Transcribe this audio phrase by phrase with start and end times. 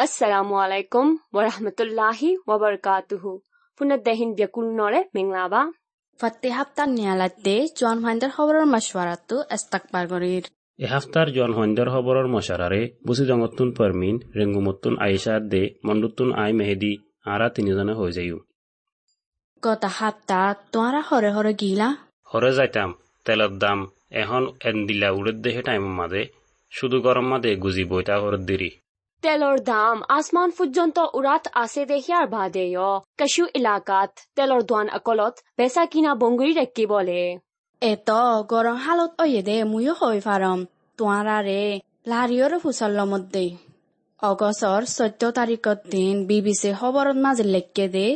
[0.00, 3.30] আসসালামু আলাইকুম wa rahmatullahi wa barakatuhu.
[3.80, 5.62] Punat dehin biakul nore menglaba.
[6.20, 10.44] ফাতে হাপ্তার নিয়ালাতে জোয়ান ভাইন্দার খবরের মাসওয়ারাতু এস্তাকবার গরির
[10.78, 16.92] এ হাফতার জোয়ান হইন্দর খবরের মশারারে বুসি জঙ্গতুন পারমিন রেঙ্গুমতুন আয়েশার দে মন্ডুতুন আই মেহেদি
[17.32, 18.38] আরা তিনিজনে হয়ে যাইও
[19.62, 20.40] গত হাপ্তা
[20.72, 21.88] তোয়ারা হরে হরে গিলা
[22.30, 22.90] হরে যাইতাম
[23.26, 23.78] তেলের দাম
[24.22, 26.22] এখন এন দিলা উড়ের দেহে টাইম মাদে
[26.72, 28.70] শুধু গরম মাদে গুজি বইতা হরে দেরি
[29.22, 32.78] তেলৰ দাম আসমান পৰ্যন্ত উৰাত আছে দেখিয়াৰ বাদেয়
[33.18, 37.20] কাশু এলাকাত তেলৰ দোৱান অকলত বেচা কিনা বংগুৰি ৰাখি বলে
[37.82, 38.10] এত
[38.48, 40.60] গরম হালত ওয়ে দে মুয়ো হই ফারম
[40.98, 41.60] তোমরা রে
[42.06, 43.44] লারিয়র ফুসল্ল মধ্যে
[44.22, 48.06] অগস্টর চৈধ্য তারিখত দিন বিবিসি খবরত মাঝে লেখকে দে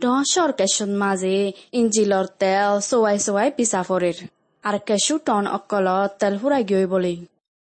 [0.00, 1.36] দশর কেশন মাঝে
[1.72, 4.18] ইঞ্জিলর তেল সোয়াই সোয়াই পিছা ফরের
[4.64, 7.12] আর কেশু টন অকলত তেল ফুরাই গিয়ে বলে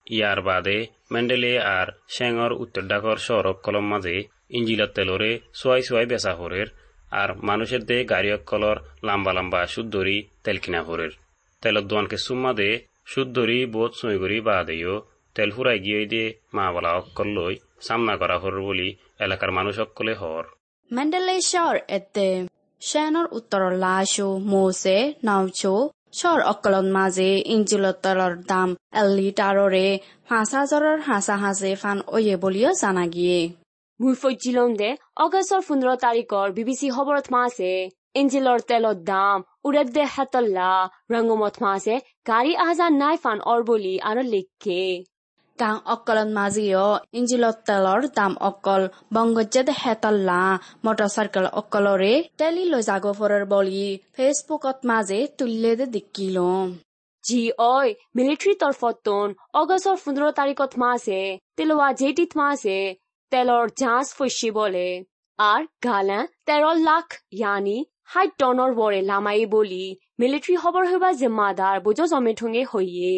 [0.06, 0.78] ইয়ার বাদে
[1.14, 4.16] মেন্ডেলে আর শ্যাঙর উত্তর ডাকর সড়ক কলম মাঝে
[4.56, 6.68] ইঞ্জিলত তেলরে সোয়াই সোয়াই বেচা হরের
[7.20, 11.12] আর মানুষের দে গাড়ি অকলর লম্বা লম্বা সুদরি তেল কিনা হরের।
[11.62, 12.70] তেলত দোয়ানকে সুম্মা দে
[13.12, 14.94] সুদরি বোধ সই করি বা দেও
[15.36, 17.54] তেল ফুরাই গিয়ে দিয়ে মা বলা অক্কল লই
[17.86, 18.88] সামনা করা হর বলি
[19.24, 20.44] এলাকার মানুষ অক্কলে হর।
[20.90, 22.28] মেন্ডেলে শহর এতে
[22.82, 25.74] শ্যানর উত্তর লাশো মোসে নাউচো
[26.18, 28.68] শহৰ অকলত মাঝে ইঞ্জিলত তেলৰ দাম
[29.00, 29.86] এল লিটাৰৰে
[30.28, 33.40] পাঁচ হাজাৰৰ হাঁচা হাঁচে ফান ওয়ে বলিও জানা গিয়ে।
[34.00, 34.90] মুই ফৈজিলম দে
[35.24, 37.72] অগষ্টৰ পোন্ধৰ তাৰিখৰ বিবিচি খবৰত মাছে
[38.20, 40.70] ইঞ্জিলৰ তেলৰ দাম উৰাত দে হাতল্লা
[41.12, 41.94] ৰংগমত মাছে
[42.30, 44.82] গাড়ী আহা নাই ফান অৰ বুলি আৰু লিখে।
[45.58, 46.86] কাং অকলন মাজিও।
[47.18, 48.82] ইঞ্জিলত তেলৰ দাম অকল।
[49.14, 50.40] বংগজ্যেদ হেতল্লা
[50.84, 56.50] মটৰচাইকেল অকলৰে টেলি লৈ যাগফৰৰ বলি। ফেচবুকত মাজে তুলিলে দেখিলো।
[57.24, 57.84] জি ঐ
[58.16, 59.06] মিলিটাৰী তৰফত
[59.60, 61.20] অগষ্টৰ পোন্ধৰ তাৰিখত মাছে
[61.56, 62.78] তেলোৱা জেটিত মাছে
[63.32, 64.88] তেলৰ জাঁচ ফৈছি বলে।
[65.38, 67.06] আৰু গালে তেৰ লাখ
[67.40, 67.78] য়ানি
[68.12, 69.84] ষাঠ টনৰ বৰে লামাই বুলি।
[70.20, 73.14] মিলিটাৰী খবৰ হবা জিম্মাদাৰ বুজ জমে ঠোঙে হৈয়ে।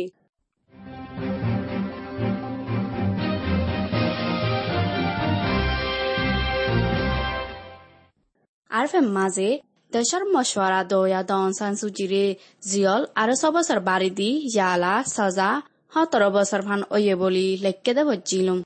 [8.77, 9.49] আরফে মাঝে
[9.93, 12.25] দেশের মশওয়ারা দয়া দন সানসুজিরে
[12.63, 15.51] জিয়ল আর সবসর বাড়ি দি ইয়ালা সাজা
[15.93, 18.59] সতর বছর ফান ওয়ে বলি লেখকে দে বজিলুম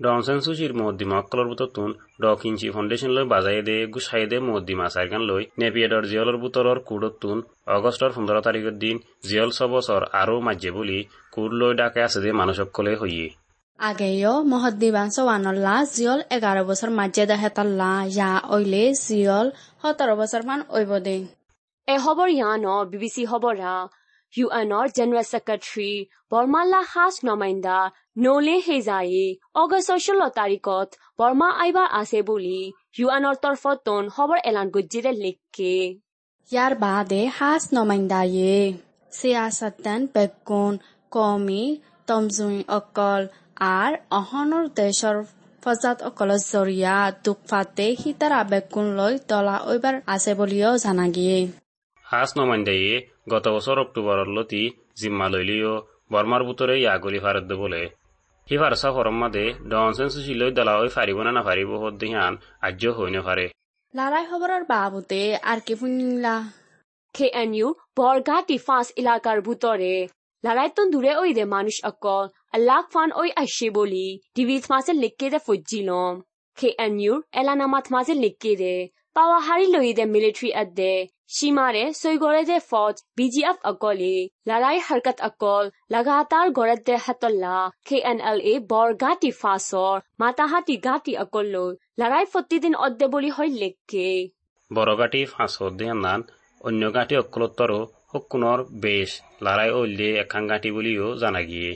[0.00, 1.90] ডনসেন সুচির মদ্দিমা অক্কলর বুততুন
[2.22, 7.38] ডক ইঞ্চি ফাউন্ডেশন লই বাজাই দে গুছাই দে মদ্দিমা সাইগান লই নেপিয়েডর জিয়লর বুতলর কুডতুন
[7.76, 10.98] অগস্টর পনেরো তারিখের দিন জিয়ল ছবছর আরও মাঝে বলি
[11.32, 13.26] কুড লই ডাকে আছে দে মানুষ অক্কলে হইয়ে
[13.88, 19.46] আগেয় মহদ্বীবাংশ ওয়ানল্লা জিয়ল এগাৰো বছৰ মাঝে দেহেতাল্লা ইয়া ঐলে জিয়ল
[19.82, 21.16] সতেৰো বছৰমান ঐব দে।
[21.88, 23.74] এ খবৰ ইয়ান বিবিসি হবৰা
[24.34, 25.92] ইউএনৰ জেনেৰেল ছেক্ৰেটাৰী
[26.32, 27.78] বৰ্মাল্লা হাস নমাইন্দা
[28.24, 29.24] নলে হেজাই
[29.62, 30.88] অগস্ট ষোল্ল তাৰিখত
[31.18, 32.60] বৰ্মা আইবা আছে বুলি
[32.96, 35.74] ইউ ইউএনৰ তৰফত তন খবৰ এলান গুজিৰে লিখকে।
[36.48, 38.56] ইয়াৰ বাদে হাস নমাইন্দায়ে
[39.12, 40.72] সিয়াসত্তন বেগুন
[41.12, 41.62] কমি
[42.08, 43.22] তমজুই অকল
[43.56, 45.16] আৰ অহনৰ দেশৰ
[45.62, 51.38] ফজাত অকল জৰিয়া দুঃখ ফাতে সীতাৰ আবেগুণ লৈ তলা ঐবাৰ আছে বুলিও জানা গিয়ে।
[52.04, 52.94] হাস নমান্দায়ে
[53.32, 54.62] গত বছৰ অক্টোবৰেৰ লতি
[55.00, 55.74] জিম্মা লইলিও
[56.12, 57.82] বৰ্মাৰ বুতৰে ইয়াগুলি ফাৰত বলে
[58.48, 62.32] সি ফারসা ফরম মাদে ডনসেন সুচি লৈ দলা ওই ফারিব না নাফারিব হত দিহান
[62.98, 63.46] হৈ নাফাৰে।
[63.94, 66.36] লাৰাই খবৰৰ বাবুতে আৰ কে পুনিলা
[67.14, 67.68] খে এন ইউ
[67.98, 69.94] বৰগা টিফাঁচ ইলাকাৰ বুটৰে।
[70.44, 75.39] লাৰাইতন দূৰে ঐ দে মানুহ অকল। আল্লাহ ফান ওই আসে বলি ডিভিজ মাসে লিখকে দে
[75.47, 76.13] ফুজিলম
[76.57, 78.75] KNU এলানামাত মাসে লিখকে দে
[79.15, 80.93] পাওয়া হারি লই দে মিলিটারি আদে
[81.35, 84.15] সীমারে সৈগরে দে ফৌজ BGF অকলে
[84.49, 87.55] লড়াই হরকত অকল লাগাতার গড়ত দে হাতল্লা
[87.87, 94.07] KNLA বৰগাটি ফাঁসর মাতাহাতি গাটি অকল লৈ লড়াই প্রতিদিন অদ্দে বলি হয় লিখকে
[94.71, 96.19] বড়গাটি ফাঁস হদ দিহান নান
[96.61, 97.81] অন্য গাঁটি অক্কলোত্তরও
[98.11, 99.09] হকুনৰ বেশ
[99.41, 101.71] লড়াই ওল্লে একাং গাঁটি বুলিও জানা গিয়ে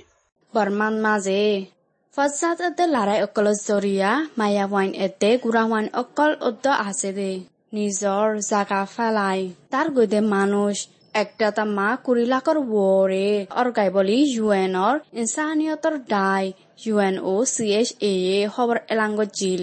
[0.56, 1.68] Barman maze.
[2.16, 7.32] Fasad ete larai okol zoria, maya wain ete gurawan okol oto asede.
[7.74, 9.40] Nizor zaka falai.
[9.72, 10.82] Tar gude manush.
[11.22, 13.28] Ekta ta ma kurilakor wore.
[13.58, 16.54] Or gai boli UNR insaniotor dai.
[16.92, 19.62] UNOCHAA hover elango jil.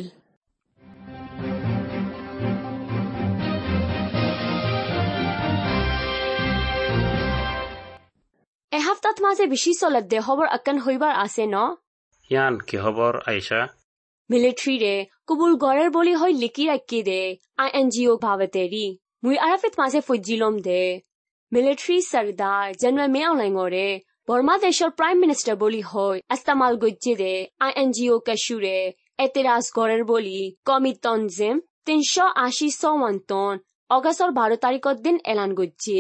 [8.73, 11.55] এসপ্তাহত মাঝে বেশি চলত দে খবৰ আকান হইবার আছে ন?
[12.29, 13.61] ইয়ান কি খবর আইসা
[14.29, 14.95] মিলিটারিরে
[15.27, 17.21] কবুল গড়ের বলি হয় লিকি রাখি দে
[17.57, 18.87] আই এন জি ও ভাবেতেরি
[19.23, 20.83] মুই আরাফিত মাঝে ফুজিলম দে।
[21.51, 23.87] মিলিটারি সরদার জেনারেল মে অনলাইন গড়ে
[24.27, 28.77] বর্মা দেশের প্রাইম মিনিস্টার বলি হয় আস্তামাল গজ্জে দে আই এন জি ও কাশুরে
[29.17, 31.55] এতেরাজ গড়ের বলি কমি তঞ্জিম
[31.85, 33.53] তিনশো আশি সওয়ান্তন
[33.89, 35.99] অগস্টর বারো তারিখর দিন এলান করছে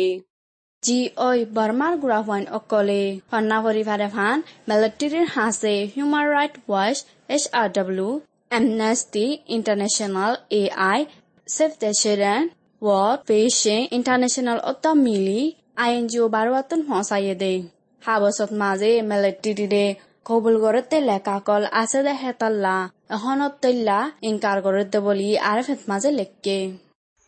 [3.31, 4.37] হন্না পরিবারে ফান
[4.69, 6.97] মিলিটারির হাসে human right watch
[7.29, 8.09] H R W
[8.51, 9.25] amnesty
[9.55, 10.99] international A I
[11.47, 12.41] save the children
[12.81, 15.41] world vision international অত মিলি
[15.77, 17.53] আইএনজিও বারোয়াতন হসাইয়ে দে
[18.01, 19.85] হাবসত মাঝে মিলিটারিরে
[20.25, 22.75] কবুল গড়তে লেখা কল আছে দে হেতাল্লা
[23.15, 26.57] এখনত তৈল্লা ইনকার গড়তে বলি আর ফেত মাঝে লেখকে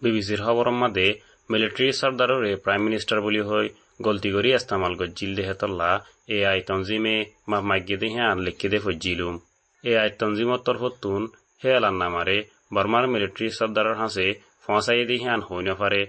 [0.02, 1.08] বিবিসির খবর মাদে
[1.50, 3.42] মিলিটারি সর্দাররে প্রাইম মিনিস্টার বলি
[4.06, 5.92] গলতি করি ইস্তেমাল গজ্জিল দেহেতল্লা
[6.28, 7.16] এ আই তঞ্জিমে
[7.50, 9.36] মা মাগ্যে দেহে আন লিখে দে ফজ্জিলুম
[9.84, 11.22] এ আই তঞ্জিমত তরফতুন
[11.62, 12.38] হে আলান নামারে
[12.74, 14.28] বর্মার মিলিটারি সর্দারের হাসে
[14.64, 16.02] ফসাই দেহে আন হই নফারে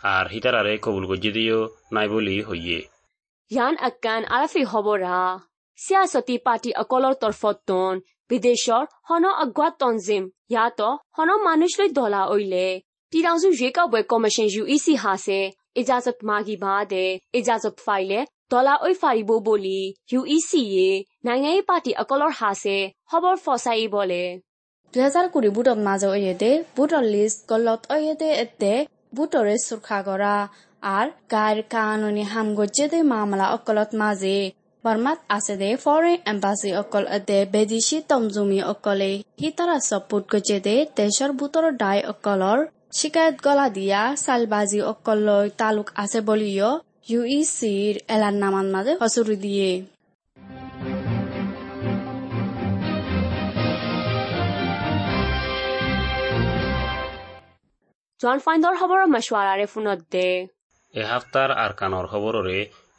[0.00, 1.60] আর হিতারারে কবুল গজ্জি দিও
[1.94, 2.78] নাই বলি হইয়ে
[3.50, 5.18] ইয়ান আকান আরাফি হবরা
[5.78, 7.94] সিয়াসতি পার্টি অকলর তরফতন
[8.30, 10.80] বিদেশর হন আগুয়া তঞ্জিম। ইয়াত
[11.16, 12.66] হন মানুষ লৈ দলা ওইলে
[13.15, 15.39] ပြည်ထောင်စုရွေးကောက်ပွဲကော်မရှင် UEC ဟာစေ
[15.77, 18.19] အကြစပ်မာဂီဘာတဲ့အကြစပ်ဖိုင်လေ
[18.51, 19.79] ဒေါ်လာအိုဖာရီဘိုဘိုလီ
[20.19, 20.89] UEC ရေ
[21.25, 22.77] နိုင်ငံရေးပါတီအကော်လော်ဟာစေ
[23.09, 24.23] ဟော်ဘော်ဖော်ဆိုင်ဘောလေ
[24.93, 28.73] 2000কুড়ি বুটত মাঝে ওয়েদে বুটর লিস্ট গলত ওয়েদে এতে
[29.15, 30.35] বুটরে সুরখা করা
[30.95, 34.37] আর গায়ের কানুনি হামগজ্জেদে মামলা অকলত মাঝে
[34.83, 39.11] বর্মাত আছে দে ফরেন এম্বাসি অকল এতে বেদিশি তমজুমি অকলে
[39.41, 42.59] হিতারা সপুট গজ্জেদে দেশর বুটর ডাই অকলর
[42.98, 46.70] শিকায়ত গলা দিয়া সালবাজি অকললৈ তালুক আছে বলিও
[47.10, 49.70] ইউইসির এলার নামান মাঝে হসুরি দিয়ে।
[58.20, 60.28] জন ফাইন্দর খবৰৰ মশৱাৰাৰে ফোনত দে
[60.94, 62.06] এ হাফতার আর কানর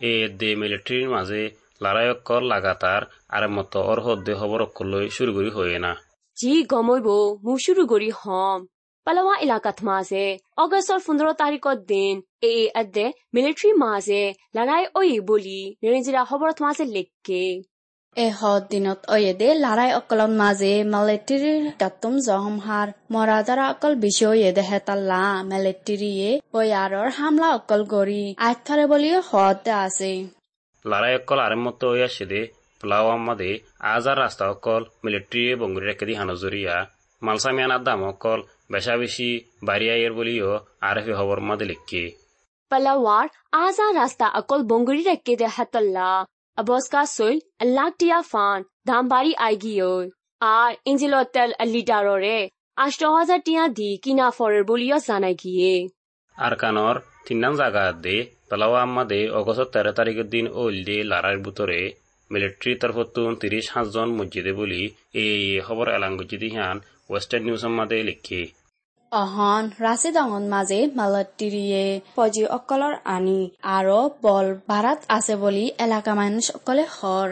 [0.01, 1.41] এ দে মিলিটারির মাঝে
[1.81, 5.91] লড়াইয়কর লাগাতার আর মতো অর হদ্দে খবর অকলই শুরু করি হয়ে না।
[6.37, 7.07] জি গমইব
[7.43, 8.59] মু শুরু করি হম।
[9.07, 10.25] পালাওয়া এলাকাত মাঝে
[10.57, 14.21] অগস্টর পনেরো তারিখত দিন এ আদে মিলিটারি মাঝে
[14.55, 17.43] লড়াই ওই বলি নিরঞ্জিরা খবরত মাঝে লেখকে
[18.15, 21.43] এহত দিনত অয়েদে লাৰাই অকলত মাজে মেলেট্ৰিৰ
[21.81, 25.21] দাতুম জহমহাৰ মৰাদাৰা অকল বিষয়ে দেহেতাল্লা
[25.51, 30.11] মেলেট্ৰিয়ে বয়াৰৰ হামলা অকল গৰি আইথাৰে বুলিও হতে আছে
[30.85, 32.41] লড়াই অকল আর মতো হয়ে আসে দে
[32.81, 33.51] প্লাওয়াম মাদে
[33.85, 36.75] আজ আর রাস্তা অকল মিলিটারি বঙ্গুরি রেখে দি হানজরিয়া
[37.21, 38.39] মালসামিয়ানার দাম অকল
[38.69, 39.29] বেশা বেশি
[39.63, 40.49] বাড়িয়াইয়ের বলিও
[40.81, 42.03] আর এফে খবর মাদে লিখকে
[42.71, 43.27] পালাওয়ার
[43.57, 46.09] আজা রাস্তা অকল বঙ্গুরি রেখে দে হাতল্লা
[46.57, 49.91] Aboska soil alaktia fan dambari aigiyo
[50.41, 52.37] আর ইঞ্জিলতেল লিডাররে
[52.77, 55.73] আষ্ট হাজার টিয়া দি কিনা ফরের বলিও জানাই গিয়ে
[56.35, 56.95] আর কানর
[57.27, 58.17] তিনাম জায়গা দে
[58.49, 61.79] পেলাওয়া আমাদে অগস্ট তেরো তারিখের দিন ওল দে লারার ভিতরে
[62.31, 64.81] মিলিটারি তরফতুন তিরিশ সাতজন মসজিদে বলি
[65.21, 66.77] এই খবর এলাং গজিদি হান
[67.09, 68.41] ওয়েস্টার্ন নিউজ আমাদে লিখে।
[69.11, 71.83] অহন ৰাচি ডাঙৰ মাজে মালতিৰিয়ে
[72.15, 73.39] পজি অকলৰ আনি।
[73.75, 77.29] আৰু বল ভাড়াত আছে বুলি এলেকা মানুহ অকলে হৰ।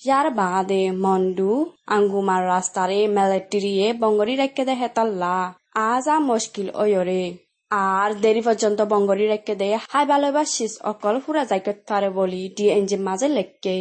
[0.00, 1.52] ইয়াৰ বাদে মন্দু
[1.96, 5.36] আঙ্গুমার রাস্তারে মেলেটিরিয়ে বঙ্গরি রেখে দে হেতাল্লা।
[5.90, 7.22] আজ মুশকিল ওয়রে
[7.70, 12.64] আর দেরি পর্যন্ত বঙ্গরি রেখে দে হাই ভালোবার শীষ অকল ফুরা যাইকে তারে বলি ডি
[12.76, 13.76] এনজির মাঝে লেখকে।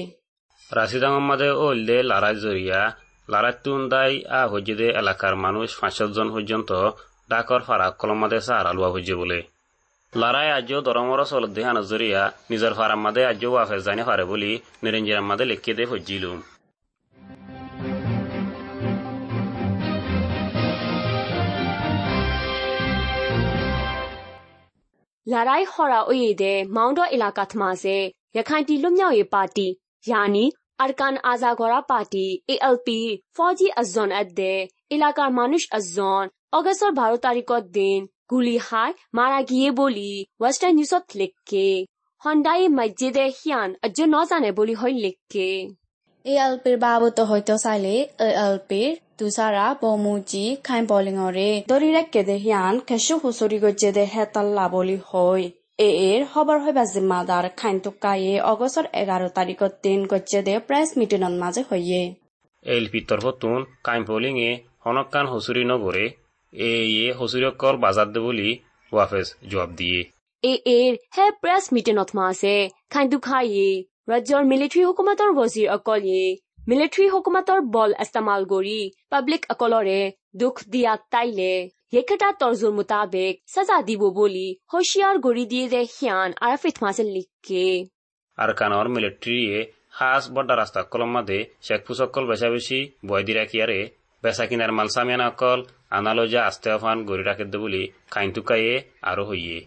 [0.72, 2.82] রাশিদাং আমাদে ওল দে লারাই জরিয়া
[3.30, 6.72] লারাই তুন দাই আ হজ্জিদে এলাকার মানুষ পাঁচশো জন পর্যন্ত
[7.30, 9.44] ডাকর ফারা কলমাদে সাহারা লুয়া হজ্জে বলে।
[10.16, 15.26] লড়াই আজ দরমর চলত দেহা নজরিয়া নিজের ফারাম মাদে আজ ওয়াফেজ জানে ফারে বলি নিরঞ্জিরাম
[15.26, 16.42] মাদে লেখকে দে হজ্জিলুম।
[25.28, 29.68] লড়াই হরা ওয়েদে মাউন্ট এলাকাত মাঝে রখাইন টি পার্টি
[30.08, 33.00] यानी আরকান আজাগরা পার্টি এএলপি
[33.36, 34.54] ফৌজি আজন আদে
[34.90, 38.00] এলাকার মানুষ আজন অগস্টর বারো তারিখত দিন
[38.32, 41.68] গুলি হাই মারা গিয়ে বলি ওয়েস্টার্ন নিউজত লিখকে
[42.22, 45.50] হন্ডাই মসজিদে হিয়ান আজ নজানে বলি হয় লিখকে
[46.26, 52.74] এ এলপির বাবুতো হয়তো চাইলে এ এলপির তুষারা বমুজি খাইন বলিঙরে দরি রেখে দে হিয়ান
[52.88, 55.46] খেসু হুসুরি গজ্জে দে হেতাল্লা বলি হয়
[55.80, 61.34] এ খবৰ খবৰ হইবা জিম্মাদাৰ খাইনটুকা এ অগস্ট এগাৰো তাৰিখত দিন গজ্জে দে প্ৰেছ মিটিনত
[61.44, 62.02] মাজে হইয়ে
[62.66, 64.50] এল পি হতুন কাইম্পলিং এ
[64.86, 66.06] হনকান হসুৰি নগৰে
[66.54, 68.50] এ এ হসুৰক কল বাজাৰ দে বুলি
[68.92, 70.00] ৱাফেজ জবাব দিয়ে।
[70.44, 72.56] এ এৰ হে প্ৰেছ মিটিনত মাছে আছে
[72.92, 73.70] খাইনটুকা এ
[74.12, 76.24] ৰাজ্যৰ মিলিটাৰি হুকুমতৰ ওয়াজিৰ অকল এ
[77.76, 78.80] বল ইস্তেমাল গড়ি
[79.12, 80.00] পাবলিক অকলৰে
[80.36, 81.54] দুখ দিয়া তাইলে।
[81.94, 87.64] য়েকেটা তৰ্জুৰ মোতাবেক সাজা দিব বুলি হুঁচিয়াৰ গৰি দিয়ে দে সিয়ান আৰাফিত মাছে লিখকে
[88.38, 89.40] আর কানর মিলিটারি
[90.00, 93.80] হাস বড্ডা রাস্তা কলম মাদে শেখ ফুসকল বেশা বেশি বয় দি রাখিয়ারে
[94.24, 95.60] বেচা কিনার মালসামিয়ান অকল
[95.92, 97.82] আনালজা আস্তে অফান গড়ি রাখে বুলি
[98.14, 99.58] খাইনতুকাইয়ে আরও হইয়ে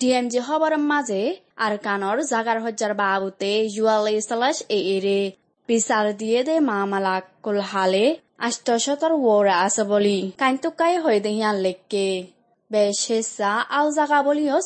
[0.00, 1.22] ডিএমজি খবরের মাঝে
[1.56, 5.20] আর কানর জাগার হজ্জার বাবুতে জুয়ালি সালাস এ এরে
[5.68, 8.04] বিচার দিয়ে দে মামালাক কুলহালে
[8.38, 12.06] আষ্টশতর ওরা আছে বলি কাইন্তুকাই হয়ে দেহিয়ান লেখকে
[12.70, 14.58] বেশ হেসা আও জাগা বলিও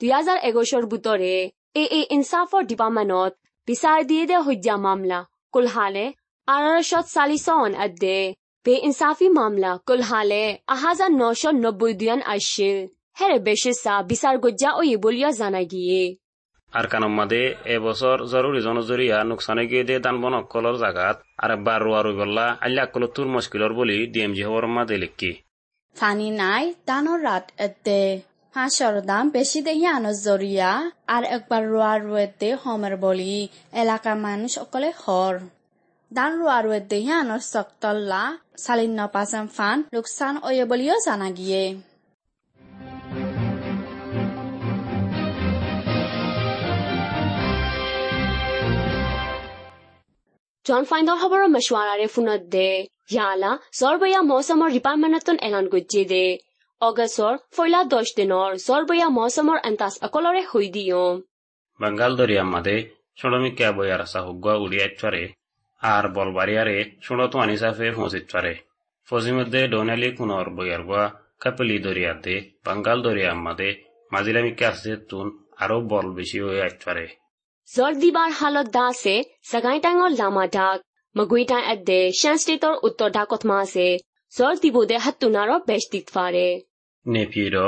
[0.00, 1.36] দুই হাজাৰ এগোশৰ বুটৰে
[1.74, 3.32] এ এ ইনচাফৰ ডিপাৰ্টমেণ্টত
[3.68, 5.18] বিচাৰ দিয়ে দে হজ্জা মামলা
[5.54, 6.04] কুলহালে
[6.48, 8.18] আঢ়ৈশত চালিছন আদে
[8.66, 12.76] বে ইনচাফি মামলা কুলহালে আহাজাৰ নশ নব্বৈ দুয়ান আছিল
[13.18, 16.02] হেৰে বেশেষা বিচাৰ গজ্জা ঐ বলিয়া জানাই গিয়ে
[16.80, 17.42] আৰকানম্মাদে
[17.74, 23.10] এবছৰ জৰুৰী জনজৰীয়া নোকচানে দে দান বন অকলৰ জাগাত। আৰু বাৰু আৰু গল্লা আল্লা কলত
[23.16, 25.32] তোৰ মস্কিলৰ বুলি ডি এম জি হবৰম্মা দে লিখি
[25.96, 28.00] ফানি নাই দানৰ ৰাত এতে।
[28.54, 30.70] হাঁহৰ দাম বেছি দেহি আনজ জৰিয়া
[31.14, 33.34] আৰু একবাৰ ৰোৱা ৰোৱেতে সমৰ বলি
[33.80, 35.34] এলেকাৰ মানুহ সকলে হৰ।
[36.10, 38.22] দান ৰোৱা ৰোৱেতে হে আনৰ চকতল্লা
[38.64, 40.64] চালিন্ন পাচাম ফান লোকচান অয়ে
[41.06, 41.62] জানা গিয়ে।
[50.66, 52.68] জন ফাইন্দৰ খবৰৰ মছৱাৰাৰে ফোনত দে
[53.10, 56.22] ইয়ালা জৰবয়া মৌচমৰ ডিপাৰ্টমেণ্টত এলান গজ্জে দে
[56.80, 61.20] অগষ্টৰ ফৈলা দহ দিনৰ জৰবয়া মৌচমৰ এণ্টাছ অকলৰে হৈ দিয়ম
[61.80, 62.76] বাঙ্গাল দরিয়া মাদে
[63.18, 65.22] সুড়মিকা বয়ার সাহুগুয়া উড়িয়া চরে
[65.82, 68.54] আর বলবারিয়ারে সুড়তো আনিসাফে ফসিত চরে
[69.08, 71.04] ফসি মধ্যে ডোনালি কুনর বয়ার গুয়া
[71.40, 73.70] কাপলি দরিয়া দে বাঙ্গাল দরিয়া মাদে
[74.12, 76.62] মাজিলামিকা আছে তুন আরও বল বেশি হয়ে
[77.74, 79.16] Zordibar halot da se
[79.52, 80.82] sagaitangor lama dak
[81.14, 83.88] maguita adde shanstator uttor dakotma se
[84.36, 86.64] Zordibode hattunaro beshtitfare.
[87.06, 87.66] Nepido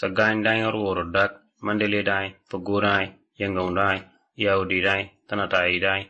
[0.00, 3.06] sagaitangor worodak mandelidai fugurai
[3.40, 3.98] yangonrai
[4.36, 6.00] yaudidai tanataidai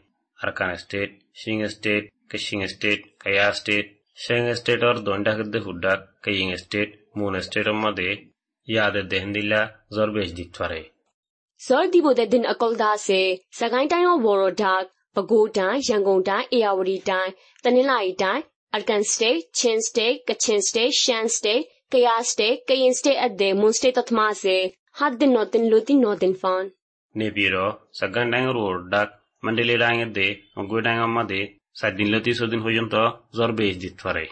[0.41, 5.95] Arkana state Shing state Kashing state Kaya state Sheng state और दोंडागद्दे हुड्डा
[6.25, 8.11] Kayin state Mon state मधे
[8.67, 9.61] याद देहंदिला
[9.95, 10.83] ज़ोर बेच दिखता रहे
[11.67, 13.21] ဇော်ဒီဘိုတဲ့ဒင်အကောဒါစေ
[13.59, 14.75] စကိုင်းတိုင်းရောဘော်ရဒါ
[15.15, 17.33] ပဲခူးတိုင်းရန်ကုန်တိုင်းအေရဝတီတိုင်း
[17.65, 18.43] တနင်္လာရီတိုင်း
[18.75, 21.55] အာကန်စတေချင်းစတေကချင်းစတေရှန်စတေ
[21.93, 24.57] ကယားစတေကရင်စတေအဒေမွန်စတေတတ်မစေ
[24.99, 26.63] ဟာဒင်နိုတင်လူတင်နိုတင်ဖန်
[27.19, 28.55] နေပြည်တော်စကန်တိုင်းရော
[28.93, 29.03] ဒါ
[29.45, 30.27] မန္တလေးတိုင်းရဲ့ဒေ
[30.69, 31.41] ငွေတိုင်းအမဒေ
[31.81, 34.31] စတင်လတိဆိုဒင်ဟိုယံတော့ဇော်ဘေးဂျစ်ထွားရယ်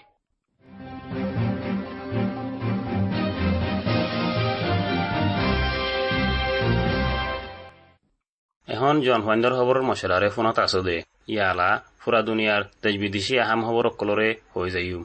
[8.86, 10.96] এখন জন ফাইন্দৰ খবৰেৰ মশলাৰে ফোনত আছো দে
[11.34, 11.70] ইয়ালা
[12.02, 15.02] ফুৰা দুনিয়াৰ দেশ বিদেশী আহাম খবৰ অকলৰে হৈ যাইম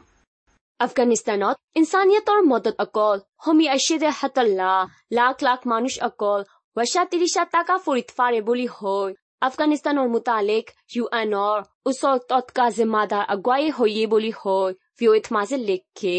[0.80, 4.74] আফগানিস্তানত ইনসানিয়তৰ মদত অকল হমি আইছে হাতল্লা
[5.18, 6.40] লাখ লাখ মানুষ অকল
[6.78, 9.10] ৱৰ্ষা ত্ৰিশা টাকা ফুৰিত ফাৰে বুলি হৈ
[9.48, 11.58] আফগানিস্তানৰ মুতালিক ইউ এনৰ
[11.90, 14.70] ওচৰত তৎকা জিম্মাদাৰ আগুৱাই হৈয়ে বুলি হৈ
[15.00, 16.18] ভিঅ'ত মাজে লেখে।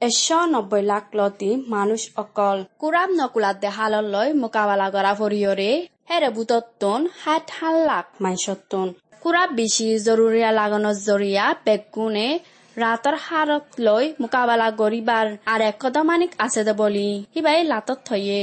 [0.00, 5.70] এশ নব্বই লাখ লতি মানুষ অকল কুৰাম নকুলাত দেহাললৈ মোকাবিলা কৰা ভৰিয়ৰে।
[6.10, 8.88] সাত সাত লাখ মাইছতোন
[9.22, 12.28] কুৰা বেছি জৰুৰীয়া লাগানৰ জৰিয়া বেগুনে
[12.76, 18.40] ৰাতৰ হাৰত লৈ মোকাবিলা কৰিবাৰ আৰু একদমানিক আছে দে বুলি সিবাই লাতত থয়ে।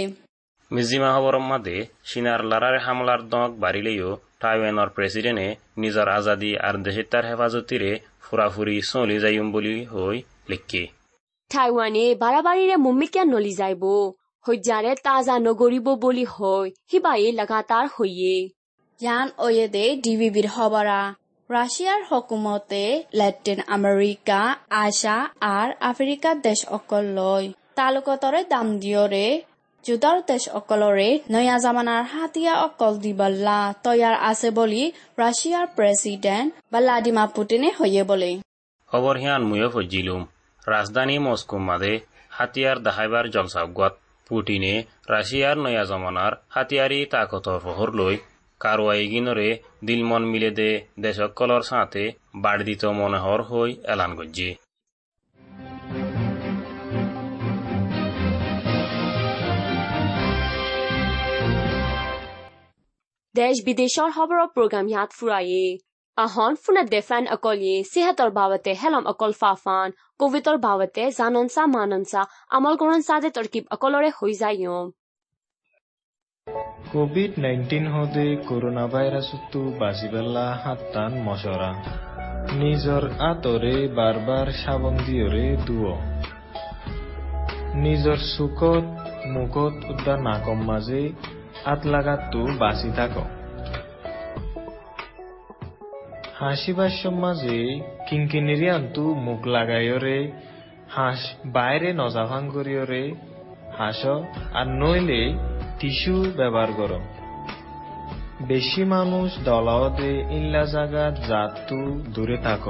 [0.71, 4.09] মিজিমা খবরের মাঝে সিনার লারার হামলার দক বাড়িলেও
[4.41, 5.47] টাইওয়ানের প্রেসিডেন্টে
[5.77, 10.17] নিজের আজাদি আর দেশের তার হেফাজতিরে ফুরাফুরি চলি যাইম বলি হই
[10.49, 10.83] লিখকে
[11.51, 13.83] টাইৱানে বাৰাবাৰীৰে মুম্মিকিয়া নলি যাইব
[14.47, 17.85] সূৰ্যাৰে তাজা নগৰিব বুলি হৈ সিবাই লগাতাৰ
[18.99, 20.99] জ্ঞান অয়েদে ডিবিবিৰ সবৰা
[21.49, 24.39] ৰাছিয়াৰ হকুমতে লেটিন আমেৰিকা
[24.77, 25.15] আছা
[25.49, 27.43] আৰু আফ্ৰিকা দেশ অকল লৈ
[27.75, 29.27] তালুকতৰে দাম দিয়ৰে
[29.85, 34.83] যুদাৰ দেশ অকলৰে নয়া জামানাৰ হাতীয়া অকল দিবল্লা তৈয়াৰ আছে বুলি
[35.17, 38.31] ৰাছিয়াৰ প্ৰেচিডেণ্ট ভ্লাডিমা পুটিনে হৈয়ে বোলে
[38.91, 40.17] খবৰ সিয়ান ময়ো সুজিলো
[40.67, 41.93] ৰাজধানী মস্কো মাদে
[42.31, 43.93] হাতীয়াৰ দাহাইবাৰ জলচাগুৱাত
[44.29, 48.17] পুটিনে রাশিয়ার নয়া জমানার হাতিয়ারি তাকতর ফহর লই
[48.59, 49.49] কারওয়াইগিনরে
[49.85, 54.55] দিলমন মিলে দে দেশকলর সাথে বাড় দিত মনোহর হই এলান গজ্জে।
[63.35, 65.86] দেশ বিদেশৰ খবৰৰ প্ৰগ্ৰাম ইয়াত ফুৰায়ে।
[66.17, 72.99] আহন ফুনা দেফান অকলে সেহাতৰ বাবতে হেলম অকল ফাফান কোভিডৰ বাবতে জাননসা মাননসা আমল কৰণ
[73.01, 74.57] সাদে তৰকিব অকলৰে হৈ যায়
[76.91, 81.71] কোভিড নাইন্টিন হদে করোনা ভাইরাসতো বাঁচিবেলা হাত্তান মশরা
[82.53, 85.95] নিজর আতরে বারবার সাবন দিয়রে দুয়
[87.83, 88.85] নিজর চুকত
[89.27, 91.01] মুখত উদ্দা নাকম মাঝে
[91.65, 93.15] আত লাগাতো বাঁচি থাক
[96.37, 97.57] হাসিবার মাঝে
[98.07, 100.17] কিঙ্কিনিরি আন্তু মুখ লাগাইরে
[100.89, 103.03] হাঁস বাইরে নজা ভাঙ্গরিয়রে
[103.77, 104.01] হাঁস
[104.53, 105.21] আর নইলে
[105.79, 106.91] টিস্যু ব্যবহার কর
[108.47, 111.79] বেশি মানুষ দলাওতে ইল্লা জাগাত জাতু
[112.13, 112.65] দূরে থাক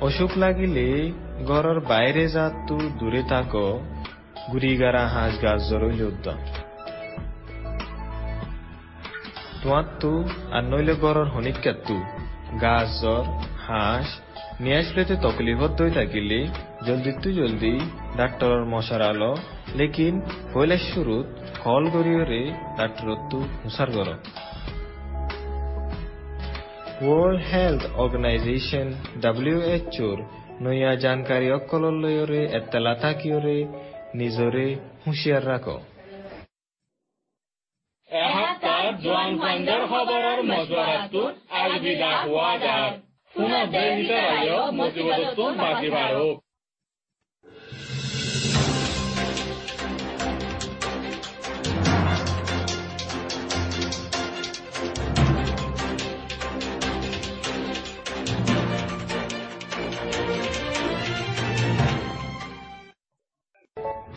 [0.00, 0.86] অসুখ লাগিলে
[1.46, 3.52] ঘরের বাইরে জাতু দূরে থাক
[4.50, 6.38] গুড়িগারা হাঁস গাছ জরইল উদ্যম
[9.62, 11.96] তোমার তু আর নইলে গড়র হনিকাত্তু
[12.60, 13.24] গাছ জ্বর
[13.66, 14.08] হাঁস,
[14.60, 16.40] নিয়ে আসলেতে তকলিফত দই থাকিলে।
[16.86, 17.74] জলদি তু জলদি,
[18.16, 19.36] ডাক্তরর মশার আলো।
[19.76, 20.20] লেকিন
[20.52, 21.26] পয়লা শুরুত
[21.64, 22.42] কল গরিয়রে
[22.76, 24.08] ডাক্তরত তু হুসার গর।
[27.02, 28.88] ওয়ার্ল্ড হেলথ অর্গানাইজেশন
[29.20, 30.18] ডাব্লিউএচওর
[30.60, 33.56] নয়া জানকারী অকলর লয়রে এত্তালা থাকিওরে
[34.14, 34.66] নিজরে
[35.06, 35.42] হুঁশিয়ার
[39.10, 42.90] রাখো এহাত্তার জোৱান ফাইণ্ডাৰ খবৰৰ মজুৱাৰাটোত আলবিদা হোৱা যায়
[43.34, 46.47] পুনৰ দেহিতাৰায়ো বাকি বাকী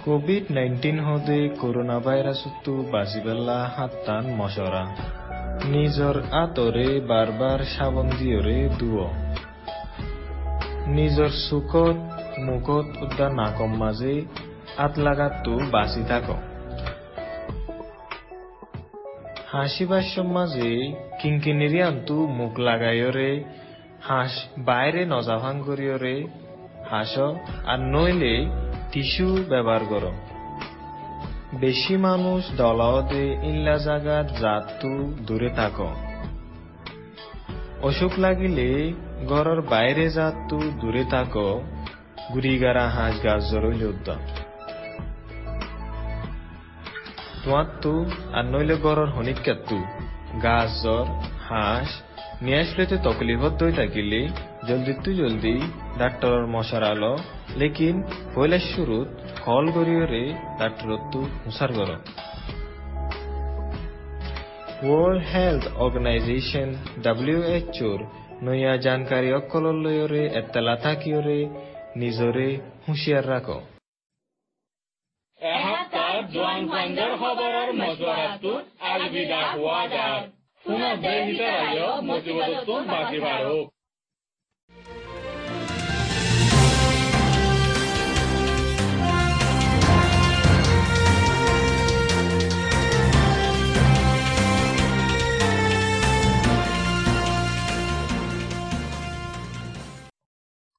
[0.05, 4.85] বাঢ়ক কোভিড নাইন্টিন হদে করোনা ভাইরাসতো বাঁচিবেলা হাত্তান মশরা।
[5.65, 9.07] নিজর আতরে বারবার সাবন দিয়রে দুয়।
[10.87, 11.95] নিজর চুকত
[12.39, 14.25] মুখত উদ্যা নাকম মাঝে
[14.77, 16.23] আত লাগাতো বাঁচি থাক।
[19.51, 23.43] হাসিবার মাঝে কিঙ্কিনিরি আন্তু মুখ লাগাইরে
[24.01, 26.27] হাঁস বাইরে নজা ভাঙ্গরিয়রে
[26.89, 27.17] হাঁস
[27.65, 28.60] আর নইলে
[28.91, 30.11] টিস্যু ব্যবহার কর।
[31.59, 35.81] বেশি মানুষ দলাওতে ইল্লা জাগাত জাতু দূরে থাক।
[37.81, 38.93] অসুখ লাগিলে
[39.27, 41.37] ঘরের বাইরে জাতু দূরে থাক।
[42.33, 44.19] গুড়িগারা হাঁস গাছ উদ্যম।
[47.43, 49.83] তোমার তু আর নইলে ঘরের হনিকাত্তু
[50.43, 51.05] গাছ জ্বর,
[51.49, 51.87] হাঁস
[52.41, 54.21] নিয়ে আসলেতে তকলিফত দই থাকিলে
[54.67, 55.55] জলদি তু জলদি
[55.97, 57.13] ডাক্তরর মশার আলো,
[57.59, 57.95] লেকিন
[58.35, 59.07] পয়লা শুরুত
[59.45, 60.23] কল গরিয়রে
[60.59, 61.91] ডাক্তরত তু হুসার গর
[64.85, 66.69] ওয়ার্ল্ড হেলথ অর্গানাইজেশন
[67.03, 67.99] ডাব্লিউএচওর
[68.45, 71.39] নয়া জানকারী অকলর লয়রে এত্তালা থাকিওরে
[71.95, 72.47] নিজরে
[72.85, 73.59] হুঁশিয়ার রাখো।
[76.33, 80.21] জোৱান ফাইণ্ডাৰ খবৰৰ মজুৱাৰাটোত আলবিদা হোৱা যায়
[80.65, 83.70] পুনৰ দেহিতাৰায়ো মজিবতটো বাকি বাঢ়ক